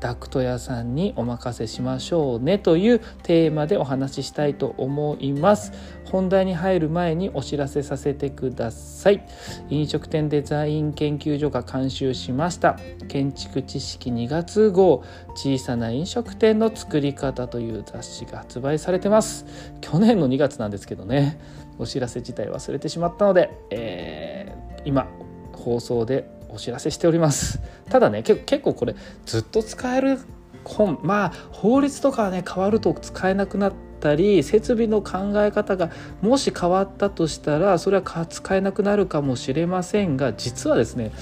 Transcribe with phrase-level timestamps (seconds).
[0.00, 5.72] ダクト屋さんにお任せしましょうねというテーマでお話ししたいと思います。
[6.06, 9.26] 本題に入る前にお知らせさせてください。
[9.68, 12.78] 飲食店デザイン研究所が監修しました。
[13.08, 15.04] 建築知識2月号。
[15.34, 19.44] 小さな飲食店の作り方という雑誌が発売されてます。
[19.80, 21.38] 去年の2月なんですけどね。
[21.78, 25.06] お知らせ自体忘れてしまったので、えー、今
[25.52, 27.60] 放送でお知らせしております。
[27.90, 30.18] ただね結構これずっと使える
[30.64, 35.90] 本まあ法律とかはね変わると使えなくなったり設備の考え方が
[36.22, 41.12] もし変わったとしたらそれは使えなくなるかもしれませんが実はですね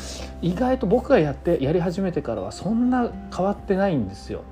[0.42, 4.42] 意外と僕がやってやり始めてからはそんな変わってないんですよ。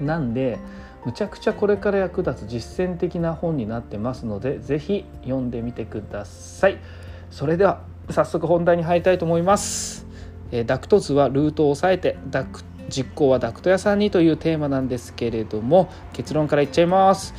[0.00, 0.58] なんで
[1.04, 6.78] むちゃくちゃこれから役立つ実践的な本になってますので是非読んでみてください。
[7.30, 10.05] それでは早速本題に入りたいと思います、
[10.52, 17.34] えダクト図はルートを抑えてダク実行はダクト屋さんにというテーマなんですけれども結論から言っちゃいます。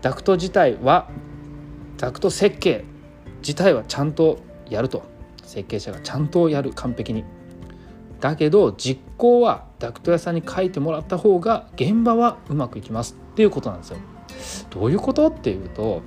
[0.00, 1.08] ダクト自体は
[1.96, 2.84] ダクト設計
[3.38, 5.02] 自体はちゃんとやると。
[5.44, 7.24] 設計者がちゃんとやる完璧に。
[8.20, 13.16] だけど実行はダクト屋さんに書いてもらった方が現場はうまくいきます。
[13.32, 13.98] っていうことなんですよ。
[14.70, 15.26] どういうこと？
[15.26, 16.00] っていうと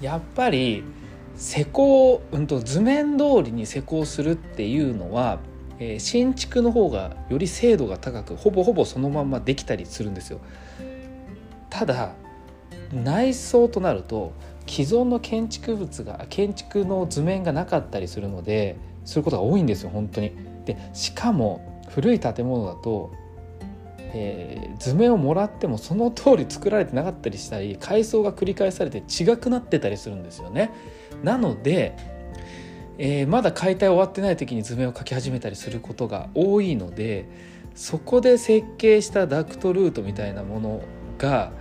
[0.00, 0.82] やっぱり
[1.42, 5.40] 施工、うんと、図面通りに施工するっていうのは、
[5.80, 10.38] えー、新築の方がより精度が高くほぼほぼそのままできたりするんですよ。
[11.68, 12.12] ただ
[12.92, 14.32] 内装となると
[14.68, 20.36] 既存の建築物が建築の図面がなかったりするのですることが多いんですよ本当に。
[20.64, 23.10] でしかも古い建物だと
[24.14, 30.70] えー、図面をもらってもその通り作られてなかったりしたり階層が繰り返されて違くなってたりするんですよね。
[31.22, 31.96] なので、
[32.98, 37.26] えー、まだ解体終わってない時に図面を描き始めたりすることが多いので
[37.74, 40.82] そこで設計したダクトルートみたいなもの
[41.18, 41.52] が、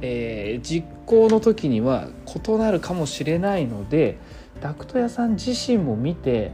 [0.00, 4.18] えー、実行の時には異なるかもしれないので
[4.60, 6.52] ダクト屋さん自身も見て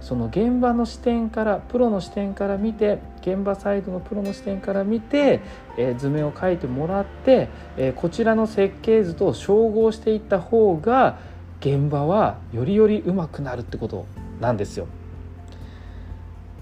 [0.00, 5.40] その現場の視点からプロの視点から見て現場サイドのプロの視点から見て、
[5.76, 11.18] えー、図面を描いてもらって、えー、こちらの設計図と照合していった方が
[11.60, 14.06] 現場はよりよりうまくなるってこと
[14.40, 14.86] なんですよ。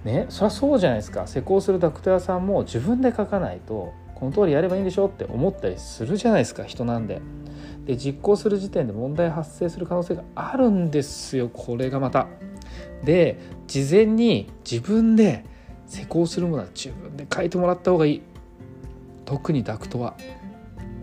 [0.05, 7.21] ね、そりゃそうじゃないですか施工するダクト屋さんも自分で書かないとこの通りやればいいんでしょって思ったりするじゃないですか人なんで。
[7.85, 12.27] で実行する時点で問題発生する可能性があるんですよこれがまた。
[13.05, 15.45] で事前に自分で
[15.87, 18.23] 施工するものは自分で書いてもらった方がいい。
[19.25, 20.17] 特にダクトは。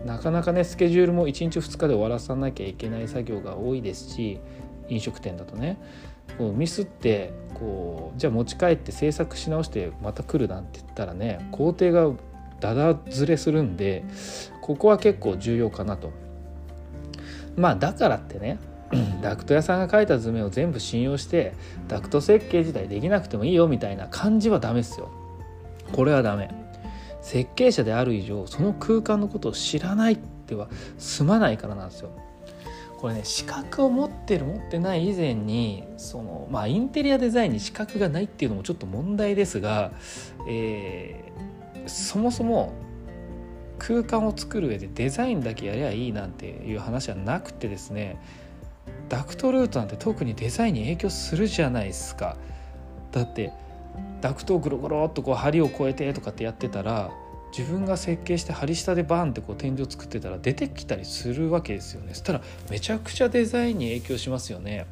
[0.04, 4.38] なかなかねスケジュールも1日2日で終わらさなきゃいけない作業が多いですし
[4.88, 5.78] 飲食店だとね。
[6.38, 12.12] こうミスってこうじゃあ持ち帰って制作し直してまた来るなんて言ったらね工程が
[12.60, 14.04] だだずれするんで
[14.60, 16.12] ここは結構重要かなと。
[17.56, 18.58] まあだからってね
[19.22, 21.54] ダクト屋さんが書いた図面を全部信用して
[21.88, 25.10] ダクト設計自体できなくてもいいよみたいな感じはダメですよ。
[25.92, 26.50] これはダメ。
[27.22, 32.10] 設計者である以上その空間のことを知らないっては済まないからなんですよ。
[32.98, 39.92] これね資格を持ってる持ってない以前にそのまあインテリアデザインに資格がないっていうのもちょっと問題ですが、
[40.48, 42.72] えー、そもそも
[43.78, 48.18] 空間を作る上でデザインだけやりゃいいなんていう話はなくてですね
[49.08, 52.36] ダクトルートなんて特にデザインに影響するじゃないですか。
[53.12, 53.52] だって
[54.20, 57.10] ダクトをぐるぐるっとこう梁を越えてとかってやってたら
[57.56, 62.08] 自分が設計して梁下でバンってこう天井作ってたら出てきたりするわけですよね。
[62.12, 64.86] そしたらめちゃくちゃデザインに影響しますよね。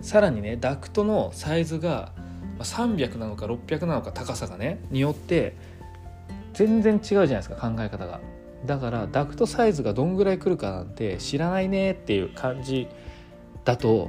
[0.00, 2.12] さらにねダクトのサイズが
[2.60, 5.54] 300なのか600なのか高さがねによって
[6.54, 8.20] 全然違うじゃないですか考え方が。
[8.66, 12.88] だからダクトサイズがどんぐらい来るかなんて知らないねっていう感じ
[13.64, 14.08] だと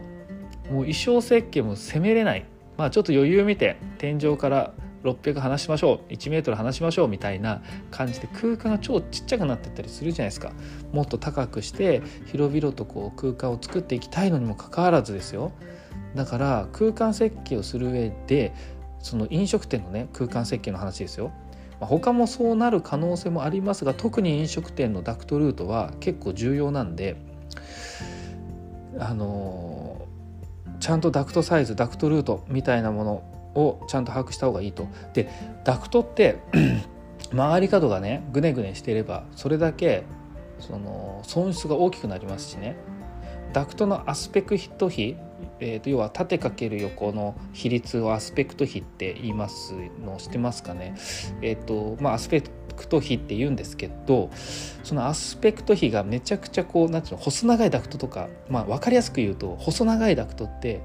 [0.70, 2.46] もう衣装設計も攻めれない。
[2.78, 4.74] まあちょっと余裕見て天井から
[5.04, 7.62] 600離しましょう1メートル離しましょうみたいな
[7.92, 10.54] 感じで空間が超ちっちゃくなってったりするじゃないですか。
[10.92, 15.52] もっと高くして広々とこう空間を作っていきたいのにもかかわらずですよ。
[16.16, 18.54] だから空間設計をする上で
[19.00, 21.32] その飲食店のね空間設計の話ですよ。
[21.84, 27.18] ま、他もそうなる可能性もありますが特に飲食店のダクトルートは結構重要なんで
[28.98, 30.08] あの
[30.80, 33.12] ちゃんとダクトサイズダクトルートみたいなもの
[33.56, 34.88] をちゃんと把握した方がいいと。
[35.14, 35.30] で
[35.64, 36.40] ダクトって
[37.32, 40.04] 曲がり角がねぐねぐねしていればそれだけ
[40.60, 42.76] その損失が大きくなりますしね
[43.54, 45.16] ダクトのアスペクト比、
[45.66, 49.74] えー、と要は縦かける横の比率をアスペクト比って言います
[50.06, 50.94] の知ってますかね？
[51.42, 54.30] えっ、ー、とまあアスペクト比って言うんですけど
[54.84, 60.82] そのアスペクト比がめちゃくちゃこうなんていうの細長いダクトとかまあ分かりやすく言うと細長いダクトって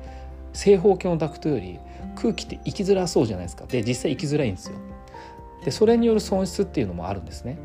[0.52, 1.80] 正方形のダクトより
[2.14, 3.66] 空気って行きづらそうじゃないですか。
[3.66, 4.76] で実際行きづらいんですよ。
[5.64, 7.58] でそれによる損失っていうのもあるんですね。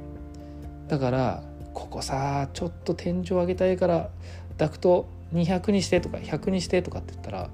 [0.88, 1.44] だから
[1.76, 4.10] ここさちょっと天井上げたいから
[4.58, 7.50] ダクト200にしてとか100にしてとかって言ったら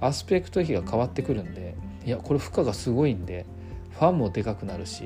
[0.00, 3.46] アスペクト比が変わってくるんでいやこれ負荷がすごいんで
[3.98, 5.04] ファンもでかくなるし、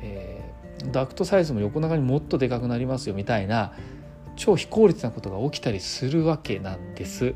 [0.00, 3.74] えー、ダクトサイズも横長にもっとでかくなりますよみたいな
[4.36, 7.34] 超非効率なことが起きたりするわけなんです。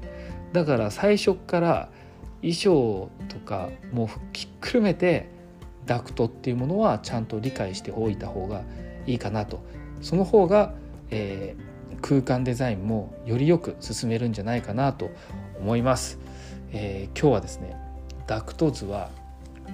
[0.53, 1.91] だから最初から
[2.41, 5.29] 衣装とかもうひっくるめて
[5.87, 8.63] ダクトっていうものはちゃんと理解しておいた方が
[9.07, 9.63] いいかなと。
[10.01, 10.75] その方が、
[11.11, 11.68] えー、
[12.01, 15.11] 空間デザインもよりよく進めるんじゃないかなと
[15.61, 16.19] 思います、
[16.73, 17.77] えー、今日はですね
[18.27, 19.11] ダクト図は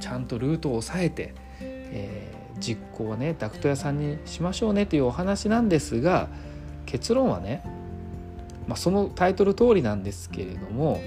[0.01, 6.29] ちゃんとルートを押さえて、えー、実行はねダクト屋さんにしましょうねというお話なんですが
[6.87, 7.63] 結論はね、
[8.67, 11.01] まあ、そのタイトル通りなんですけれども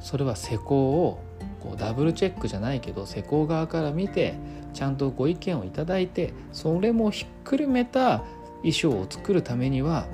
[0.00, 1.22] それは施工を
[1.60, 4.34] こうダブルチェックじゃないけど施工側から見て
[4.74, 8.24] ちゃんとご意見をいただいてそれもひっくるめた
[8.62, 10.06] 衣装を作るためには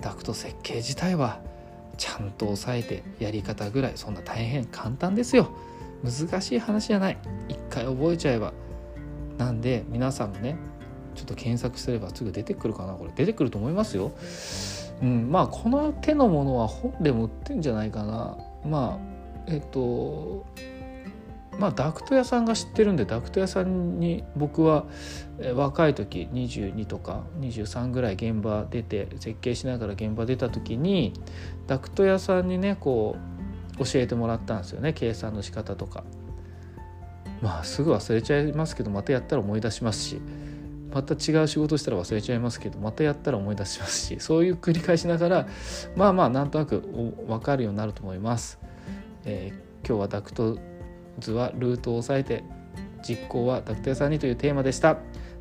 [0.00, 1.40] ダクト設計自体は
[1.96, 5.50] ちゃんと押さえてやり方ぐらいそんな大変簡単ですよ。
[6.02, 7.18] 難しい話じゃない。
[7.48, 8.52] 一回覚えちゃえば。
[9.38, 10.56] なんで皆さんもね
[11.14, 12.94] ちょっと検索すればすぐ出てくるかな。
[12.94, 14.12] これ出てくると思いますよ。
[15.02, 18.36] うんまあこの手のものは本でも売ってんじゃないかな。
[18.64, 19.12] まあ
[19.46, 20.44] えっと
[21.58, 24.86] まあダクト屋さんが知ってるんでダクト屋さんに僕は
[25.54, 31.12] 若い時22とか23ぐらい現場出て設計しながら現場出た時に
[31.66, 33.16] ダクト屋さんにねこ
[33.78, 36.04] う教えてもらったんですよね計算の仕方とか。
[37.42, 40.20] まあすぐ忘れちゃいますけどまたやったら思い出しますし
[40.94, 45.48] また違う仕事したら忘れちゃいますけどまたやったら思い出しますしそういう繰り返しながら
[45.96, 46.80] まあまあなんとなく
[47.26, 48.58] 分かるようになると思います。
[49.24, 50.58] えー、今日はダクト
[51.18, 52.44] 図はルートを押さえて
[53.02, 54.98] 実行はダクト屋さんにというテーマでした。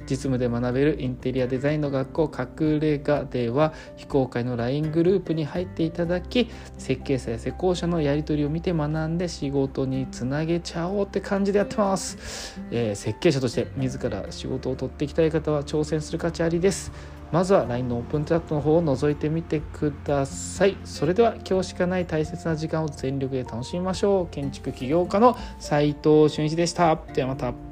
[0.09, 16.91] 実務で学べるインテリアデザインの学校隠れ家では非公開の LINE グループに入っていただき設計者や施工者のやり取りを見て学んで仕事につなげちゃおうって感じでやってます、えー、設計者として自ら仕事を取っていきたい方は挑戦する価値ありです。
[17.31, 20.77] まずは LINE のオープンチャットの方を覗いてみてください。
[20.83, 24.27] それでは今日しかない大切な時間を全力で楽しみましょう。
[24.27, 26.97] 建築起業家の斉藤俊一でした。
[27.13, 27.70] ではまた。